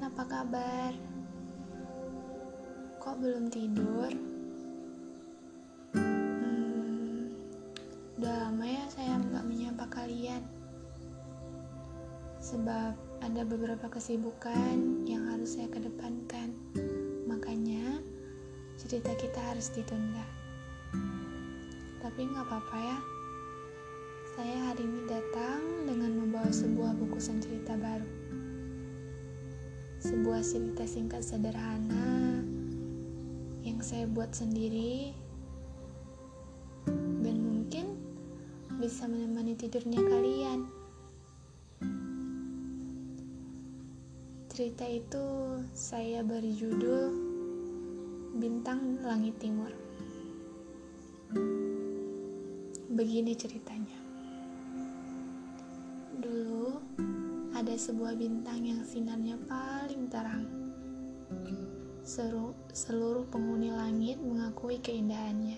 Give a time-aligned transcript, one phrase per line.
[0.00, 0.92] Kalian apa kabar?
[3.04, 4.08] Kok belum tidur?
[5.92, 7.28] Hmm,
[8.16, 10.40] lama ya saya nggak menyapa kalian.
[12.40, 16.56] Sebab ada beberapa kesibukan yang harus saya kedepankan.
[17.28, 18.00] Makanya
[18.80, 20.24] cerita kita harus ditunda.
[22.00, 22.98] Tapi nggak apa-apa ya.
[24.32, 28.19] Saya hari ini datang dengan membawa sebuah bungkusan cerita baru.
[30.00, 32.40] Sebuah cerita singkat sederhana
[33.60, 35.12] yang saya buat sendiri
[37.20, 38.00] dan mungkin
[38.80, 40.72] bisa menemani tidurnya kalian.
[44.48, 45.24] Cerita itu
[45.76, 47.12] saya beri judul
[48.40, 49.68] Bintang Langit Timur.
[52.88, 54.09] Begini ceritanya.
[57.70, 60.42] Ada sebuah bintang yang sinarnya paling terang.
[62.02, 65.54] Seru, seluruh penghuni langit mengakui keindahannya.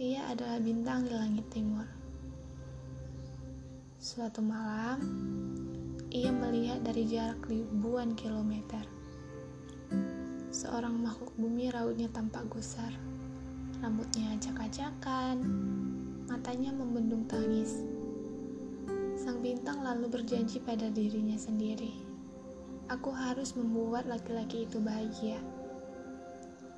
[0.00, 1.84] Ia adalah bintang di langit timur.
[4.00, 4.96] Suatu malam,
[6.08, 8.80] ia melihat dari jarak ribuan kilometer.
[10.48, 12.96] Seorang makhluk bumi rautnya tampak gusar.
[13.84, 15.36] Rambutnya acak-acakan,
[16.24, 17.95] matanya membendung tangis
[19.16, 22.04] Sang bintang lalu berjanji pada dirinya sendiri,
[22.92, 25.40] "Aku harus membuat laki-laki itu bahagia."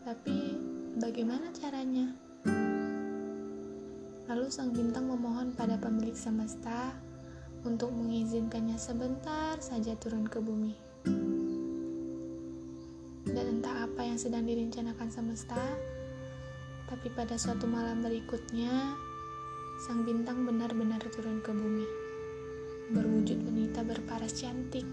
[0.06, 0.54] Tapi,
[1.02, 2.14] bagaimana caranya?
[4.30, 6.94] Lalu sang bintang memohon pada pemilik semesta
[7.66, 10.78] untuk mengizinkannya sebentar saja turun ke bumi.
[13.26, 15.58] Dan entah apa yang sedang direncanakan semesta,
[16.86, 18.94] tapi pada suatu malam berikutnya,
[19.82, 22.07] sang bintang benar-benar turun ke bumi
[22.88, 24.84] berwujud wanita berparas cantik.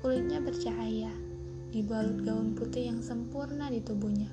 [0.00, 1.12] Kulitnya bercahaya,
[1.68, 4.32] dibalut gaun putih yang sempurna di tubuhnya.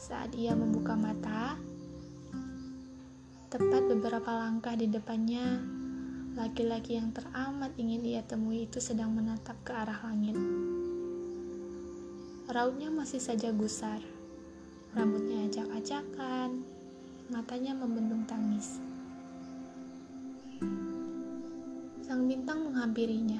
[0.00, 1.60] Saat ia membuka mata,
[3.52, 5.60] tepat beberapa langkah di depannya,
[6.32, 10.40] laki-laki yang teramat ingin ia temui itu sedang menatap ke arah langit.
[12.48, 14.00] Rautnya masih saja gusar,
[14.96, 16.64] rambutnya acak-acakan,
[17.28, 18.89] matanya membendung tangis.
[22.10, 23.38] Sang bintang menghampirinya,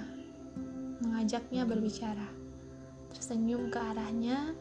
[1.02, 2.30] mengajaknya berbicara,
[3.10, 4.54] tersenyum ke arahnya,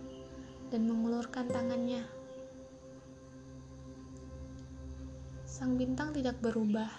[0.74, 2.02] dan mengulurkan tangannya.
[5.46, 6.90] Sang bintang tidak berubah.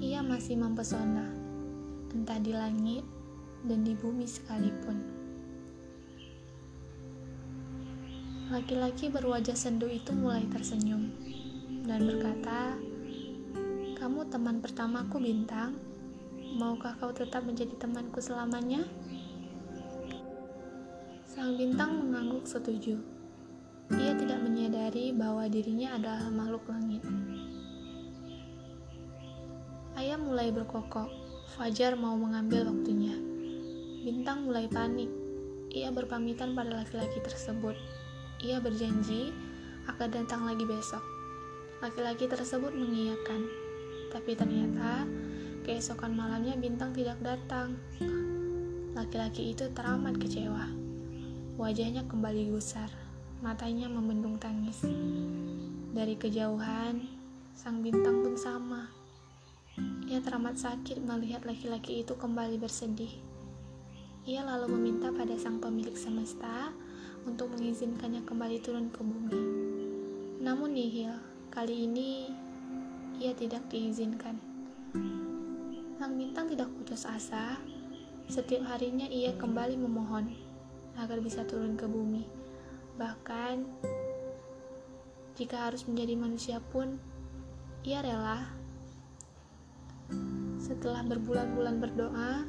[0.00, 1.36] Ia masih mempesona,
[2.16, 3.04] entah di langit
[3.68, 4.96] dan di bumi sekalipun.
[8.48, 11.12] Laki-laki berwajah sendu itu mulai tersenyum
[11.84, 12.80] dan berkata,
[14.00, 15.89] kamu teman pertamaku, Bintang.
[16.50, 18.82] Maukah kau tetap menjadi temanku selamanya?
[21.22, 22.98] Sang bintang mengangguk setuju.
[23.94, 27.02] Ia tidak menyadari bahwa dirinya adalah makhluk langit.
[29.94, 31.06] Ayam mulai berkokok.
[31.54, 33.14] Fajar mau mengambil waktunya.
[34.02, 35.10] Bintang mulai panik.
[35.70, 37.78] Ia berpamitan pada laki-laki tersebut.
[38.42, 39.30] Ia berjanji
[39.86, 41.02] akan datang lagi besok.
[41.78, 43.46] Laki-laki tersebut mengiyakan.
[44.10, 45.06] Tapi ternyata
[45.70, 47.78] keesokan malamnya bintang tidak datang.
[48.90, 50.66] Laki-laki itu teramat kecewa.
[51.62, 52.90] Wajahnya kembali gusar,
[53.38, 54.82] matanya membendung tangis.
[55.94, 57.06] Dari kejauhan,
[57.54, 58.90] sang bintang pun sama.
[60.10, 63.22] Ia teramat sakit melihat laki-laki itu kembali bersedih.
[64.26, 66.74] Ia lalu meminta pada sang pemilik semesta
[67.30, 69.42] untuk mengizinkannya kembali turun ke bumi.
[70.42, 71.14] Namun nihil,
[71.54, 72.26] kali ini
[73.22, 74.50] ia tidak diizinkan.
[76.00, 77.60] Sang bintang tidak putus asa.
[78.24, 80.32] Setiap harinya ia kembali memohon
[80.96, 82.24] agar bisa turun ke bumi.
[82.96, 83.68] Bahkan
[85.36, 86.96] jika harus menjadi manusia pun,
[87.84, 88.48] ia rela.
[90.56, 92.48] Setelah berbulan-bulan berdoa,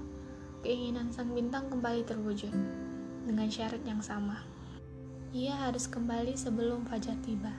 [0.64, 2.56] keinginan sang bintang kembali terwujud
[3.28, 4.48] dengan syarat yang sama.
[5.36, 7.52] Ia harus kembali sebelum fajar tiba.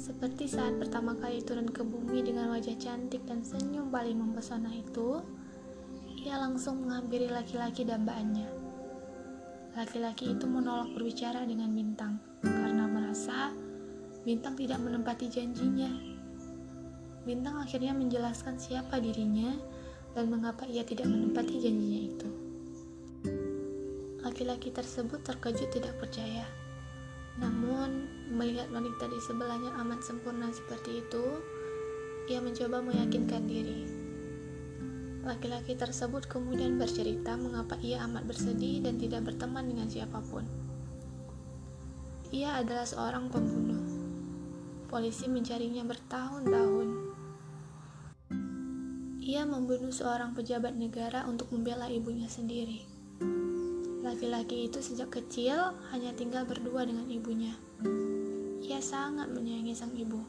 [0.00, 5.20] Seperti saat pertama kali turun ke bumi dengan wajah cantik dan senyum paling mempesona itu,
[6.24, 8.48] ia langsung menghampiri laki-laki dambaannya.
[9.76, 13.52] Laki-laki itu menolak berbicara dengan bintang karena merasa
[14.24, 15.92] bintang tidak menempati janjinya.
[17.28, 19.52] Bintang akhirnya menjelaskan siapa dirinya
[20.16, 22.28] dan mengapa ia tidak menempati janjinya itu.
[24.24, 26.48] Laki-laki tersebut terkejut tidak percaya
[27.38, 31.24] namun, melihat wanita di sebelahnya amat sempurna seperti itu,
[32.26, 33.86] ia mencoba meyakinkan diri.
[35.22, 40.42] Laki-laki tersebut kemudian bercerita mengapa ia amat bersedih dan tidak berteman dengan siapa pun.
[42.34, 43.84] Ia adalah seorang pembunuh.
[44.90, 46.88] Polisi mencarinya bertahun-tahun.
[49.22, 52.89] Ia membunuh seorang pejabat negara untuk membela ibunya sendiri.
[54.00, 57.52] Laki-laki itu sejak kecil hanya tinggal berdua dengan ibunya.
[58.64, 60.24] Ia sangat menyayangi sang ibu.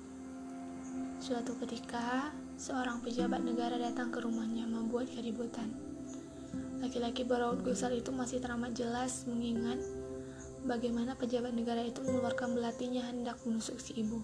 [1.23, 5.71] Suatu ketika, seorang pejabat negara datang ke rumahnya membuat keributan.
[6.83, 9.79] Laki-laki beraut gusar itu masih teramat jelas mengingat
[10.67, 14.19] bagaimana pejabat negara itu mengeluarkan belatinya hendak menusuk si ibu.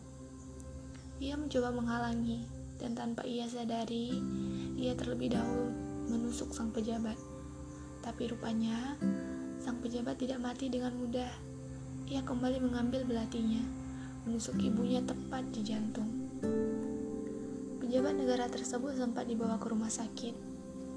[1.24, 2.46] Ia mencoba menghalangi,
[2.78, 4.12] dan tanpa ia sadari,
[4.78, 5.72] ia terlebih dahulu
[6.12, 7.18] menusuk sang pejabat.
[8.06, 8.98] Tapi rupanya,
[9.68, 11.28] sang pejabat tidak mati dengan mudah.
[12.08, 13.60] Ia kembali mengambil belatinya,
[14.24, 16.08] menusuk ibunya tepat di jantung.
[17.84, 20.32] Pejabat negara tersebut sempat dibawa ke rumah sakit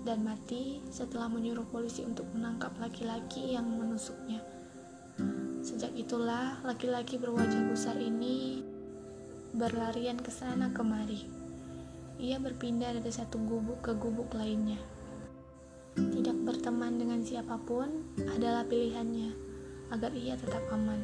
[0.06, 4.38] dan mati setelah menyuruh polisi untuk menangkap laki-laki yang menusuknya.
[5.66, 8.62] Sejak itulah laki-laki berwajah besar ini
[9.50, 11.26] berlarian ke sana kemari.
[12.22, 14.78] Ia berpindah dari satu gubuk ke gubuk lainnya.
[15.98, 19.30] Tidak berteman dengan siapa pun adalah pilihannya
[19.90, 21.02] agar ia tetap aman.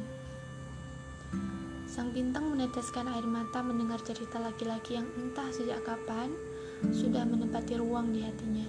[1.87, 6.29] Sang bintang meneteskan air mata mendengar cerita laki-laki yang entah sejak kapan
[6.91, 8.67] sudah menempati ruang di hatinya.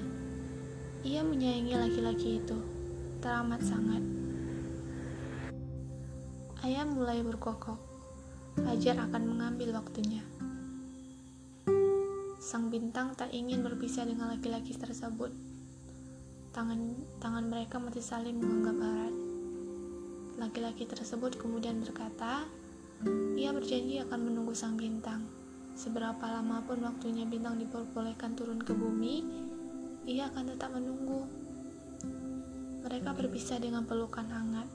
[1.03, 2.59] Ia menyayangi laki-laki itu
[3.19, 4.03] teramat sangat.
[6.63, 7.79] Ayam mulai berkokok.
[8.59, 10.23] Fajar akan mengambil waktunya.
[12.43, 15.48] Sang bintang tak ingin berpisah dengan laki-laki tersebut.
[16.51, 16.81] Tangan
[17.21, 19.15] tangan mereka masih saling menganggap erat.
[20.39, 22.47] Laki-laki tersebut kemudian berkata,
[23.35, 25.27] ia berjanji akan menunggu sang bintang.
[25.79, 29.23] Seberapa lama pun waktunya bintang diperbolehkan turun ke bumi,
[30.09, 31.29] ia akan tetap menunggu.
[32.83, 34.67] Mereka berpisah dengan pelukan hangat.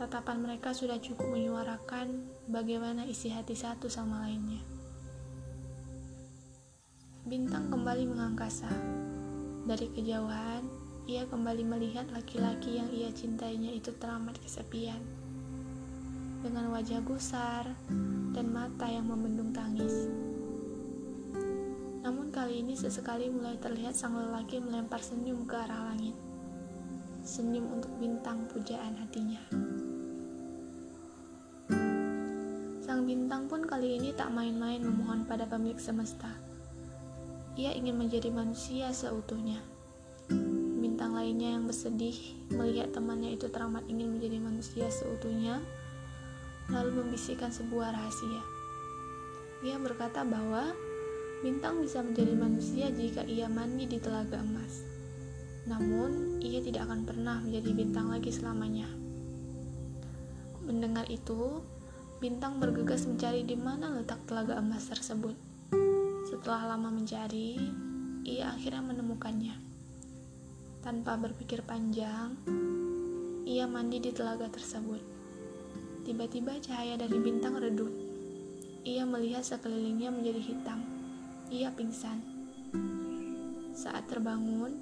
[0.00, 4.60] Tatapan mereka sudah cukup menyuarakan bagaimana isi hati satu sama lainnya.
[7.28, 8.72] Bintang kembali mengangkasa.
[9.60, 10.64] Dari kejauhan,
[11.04, 15.00] ia kembali melihat laki-laki yang ia cintainya itu teramat kesepian.
[16.40, 17.68] Dengan wajah gusar
[18.32, 20.08] dan mata yang membendung tangis.
[22.00, 26.16] Namun kali ini sesekali mulai terlihat sang lelaki melempar senyum ke arah langit.
[27.20, 29.44] Senyum untuk bintang pujaan hatinya.
[32.80, 36.49] Sang bintang pun kali ini tak main-main memohon pada pemilik semesta.
[37.60, 39.60] Ia ingin menjadi manusia seutuhnya.
[40.80, 42.16] Bintang lainnya yang bersedih
[42.48, 45.60] melihat temannya itu teramat ingin menjadi manusia seutuhnya,
[46.72, 48.40] lalu membisikkan sebuah rahasia.
[49.60, 50.72] Ia berkata bahwa
[51.44, 54.80] bintang bisa menjadi manusia jika ia mandi di telaga emas.
[55.68, 58.88] Namun, ia tidak akan pernah menjadi bintang lagi selamanya.
[60.64, 61.60] Mendengar itu,
[62.20, 65.49] Bintang bergegas mencari di mana letak telaga emas tersebut.
[66.30, 67.58] Setelah lama mencari,
[68.22, 69.58] ia akhirnya menemukannya.
[70.78, 72.38] Tanpa berpikir panjang,
[73.42, 75.02] ia mandi di telaga tersebut.
[76.06, 77.90] Tiba-tiba cahaya dari bintang redup.
[78.86, 80.80] Ia melihat sekelilingnya menjadi hitam.
[81.50, 82.22] Ia pingsan.
[83.74, 84.78] Saat terbangun,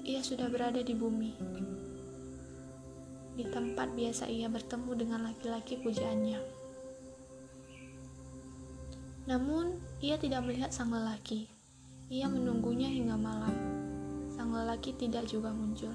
[0.00, 1.32] ia sudah berada di bumi
[3.34, 6.63] di tempat biasa ia bertemu dengan laki-laki pujaannya.
[9.24, 11.48] Namun, ia tidak melihat sang lelaki.
[12.12, 13.56] Ia menunggunya hingga malam.
[14.32, 15.92] Sang lelaki tidak juga muncul.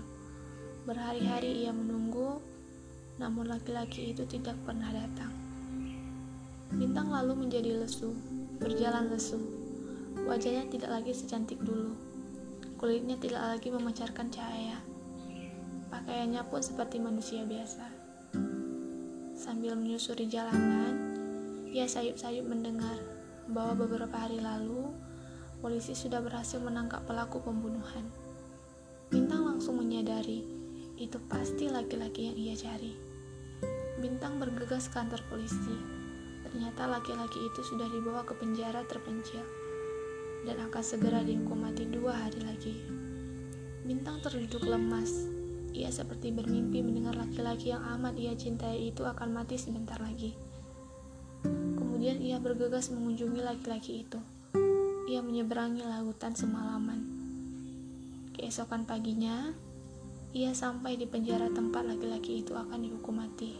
[0.89, 2.41] Berhari-hari ia menunggu,
[3.21, 5.29] namun laki-laki itu tidak pernah datang.
[6.73, 8.17] Bintang lalu menjadi lesu,
[8.57, 9.37] berjalan lesu.
[10.25, 11.93] Wajahnya tidak lagi secantik dulu.
[12.77, 14.79] Kulitnya tidak lagi memancarkan cahaya
[15.89, 17.81] Pakaiannya pun seperti manusia biasa.
[19.33, 20.93] Sambil menyusuri jalanan,
[21.65, 23.08] ia sayup-sayup mendengar
[23.49, 24.93] bahwa beberapa hari lalu
[25.59, 28.05] polisi sudah berhasil menangkap pelaku pembunuhan.
[29.09, 30.45] Bintang langsung menyadari
[30.95, 32.93] itu pasti laki-laki yang ia cari.
[33.99, 35.75] Bintang bergegas ke kantor polisi.
[36.45, 39.43] Ternyata laki-laki itu sudah dibawa ke penjara terpencil
[40.47, 42.75] dan akan segera dihukum mati dua hari lagi.
[43.83, 45.39] Bintang terduduk lemas
[45.69, 50.33] ia seperti bermimpi mendengar laki-laki yang amat ia cintai itu akan mati sebentar lagi.
[51.99, 54.15] Kemudian ia bergegas mengunjungi laki-laki itu.
[55.11, 57.03] Ia menyeberangi lautan semalaman.
[58.31, 59.51] Keesokan paginya,
[60.31, 63.51] ia sampai di penjara tempat laki-laki itu akan dihukum mati.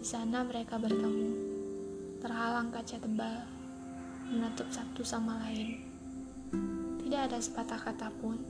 [0.00, 1.36] Di sana mereka bertemu,
[2.24, 3.44] terhalang kaca tebal,
[4.32, 5.84] menutup satu sama lain.
[7.04, 8.40] Tidak ada sepatah kata pun.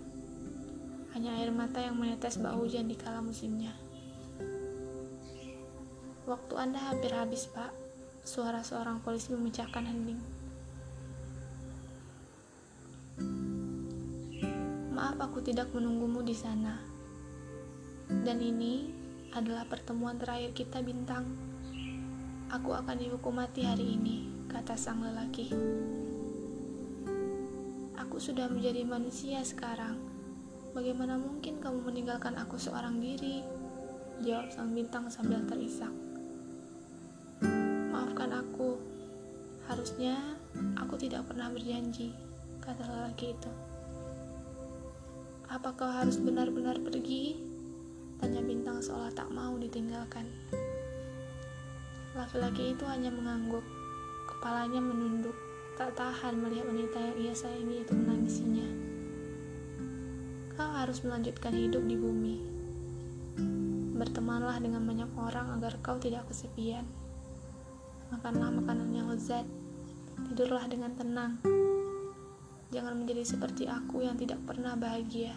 [1.18, 3.74] Hanya air mata yang menetes bau hujan di kala musimnya.
[6.30, 7.85] Waktu Anda hampir habis, Pak.
[8.26, 10.18] Suara seorang polisi memecahkan hening.
[14.90, 16.82] Maaf aku tidak menunggumu di sana.
[18.10, 18.90] Dan ini
[19.30, 21.22] adalah pertemuan terakhir kita bintang.
[22.50, 25.54] Aku akan dihukum mati hari ini, kata sang lelaki.
[27.94, 30.02] Aku sudah menjadi manusia sekarang.
[30.74, 33.46] Bagaimana mungkin kamu meninggalkan aku seorang diri?
[34.26, 36.05] Jawab sang bintang sambil terisak.
[39.86, 40.18] Harusnya
[40.82, 42.10] aku tidak pernah berjanji,
[42.58, 43.52] kata lelaki itu.
[45.46, 47.38] Apa kau harus benar-benar pergi?
[48.18, 50.26] Tanya bintang seolah tak mau ditinggalkan.
[52.18, 53.62] Laki-laki itu hanya mengangguk,
[54.26, 55.38] kepalanya menunduk,
[55.78, 58.66] tak tahan melihat wanita yang ia sayangi itu menangisinya.
[60.58, 62.36] Kau harus melanjutkan hidup di bumi.
[63.94, 66.82] Bertemanlah dengan banyak orang agar kau tidak kesepian.
[68.10, 69.46] Makanlah makanan yang lezat,
[70.24, 71.36] tidurlah dengan tenang,
[72.76, 75.32] Jangan menjadi seperti aku yang tidak pernah bahagia.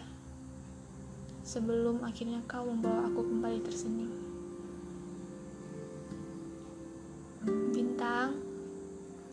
[1.46, 4.12] Sebelum akhirnya kau membawa aku kembali tersenyum.
[7.72, 8.36] Bintang,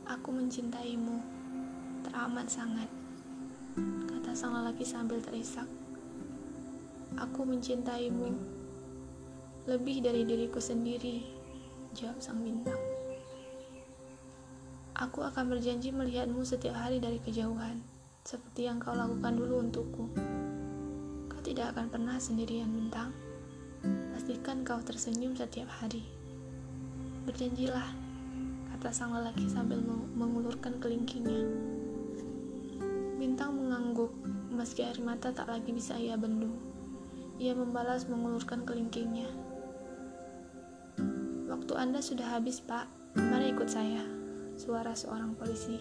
[0.07, 1.19] aku mencintaimu
[2.05, 2.87] teramat sangat.
[4.07, 5.67] Kata sang lelaki sambil terisak.
[7.17, 8.29] Aku mencintaimu
[9.67, 11.27] lebih dari diriku sendiri,
[11.91, 12.86] jawab sang bintang.
[14.97, 17.85] Aku akan berjanji melihatmu setiap hari dari kejauhan,
[18.25, 20.09] seperti yang kau lakukan dulu untukku.
[21.29, 23.13] Kau tidak akan pernah sendirian, bintang.
[24.17, 26.01] Pastikan kau tersenyum setiap hari.
[27.29, 27.93] Berjanjilah,
[28.73, 29.77] kata sang lelaki sambil
[30.17, 31.45] mengulurkan kelingkingnya.
[33.21, 34.09] Bintang mengangguk,
[34.49, 36.57] meski air mata tak lagi bisa ia bendung.
[37.37, 39.29] Ia membalas mengulurkan kelingkingnya.
[41.45, 42.89] Waktu Anda sudah habis, Pak.
[43.13, 44.16] Mari ikut saya
[44.57, 45.77] suara seorang polisi.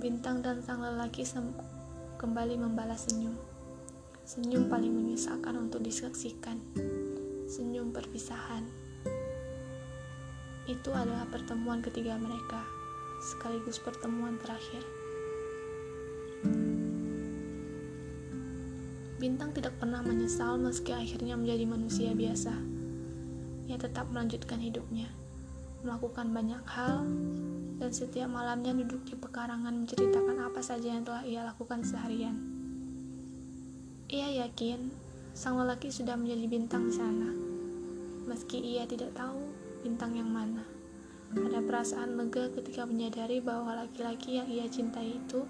[0.00, 1.20] Bintang dan sang lelaki
[2.16, 3.36] kembali membalas senyum.
[4.24, 6.56] Senyum paling menyesalkan untuk disaksikan.
[7.44, 8.64] Senyum perpisahan.
[10.64, 12.64] Itu adalah pertemuan ketiga mereka,
[13.20, 14.82] sekaligus pertemuan terakhir.
[19.20, 22.56] Bintang tidak pernah menyesal meski akhirnya menjadi manusia biasa.
[23.68, 25.25] Ia tetap melanjutkan hidupnya
[25.84, 27.04] melakukan banyak hal,
[27.76, 32.36] dan setiap malamnya duduk di pekarangan menceritakan apa saja yang telah ia lakukan seharian.
[34.08, 34.88] Ia yakin
[35.36, 37.30] sang lelaki sudah menjadi bintang di sana,
[38.24, 39.52] meski ia tidak tahu
[39.84, 40.64] bintang yang mana.
[41.36, 45.44] Ada perasaan lega ketika menyadari bahwa laki-laki yang ia cintai itu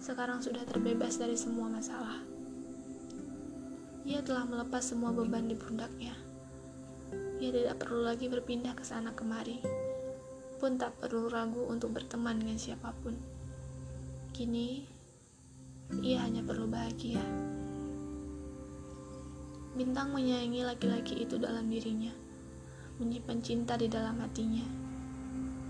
[0.00, 2.22] sekarang sudah terbebas dari semua masalah.
[4.08, 6.31] Ia telah melepas semua beban di pundaknya
[7.42, 9.58] ia tidak perlu lagi berpindah ke sana kemari,
[10.62, 13.18] pun tak perlu ragu untuk berteman dengan siapa pun.
[14.30, 14.86] Kini,
[16.00, 17.20] ia hanya perlu bahagia.
[19.74, 22.14] Bintang menyayangi laki-laki itu dalam dirinya,
[23.02, 24.64] menyimpan cinta di dalam hatinya.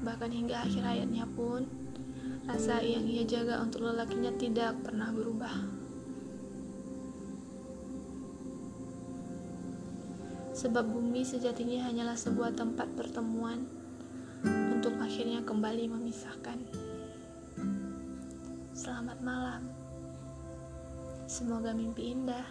[0.03, 1.67] Bahkan hingga akhir hayatnya pun,
[2.47, 5.82] rasa yang ia jaga untuk lelakinya tidak pernah berubah.
[10.62, 13.66] Sebab bumi sejatinya hanyalah sebuah tempat pertemuan
[14.47, 16.62] untuk akhirnya kembali memisahkan.
[18.71, 19.66] Selamat malam,
[21.26, 22.47] semoga mimpi indah.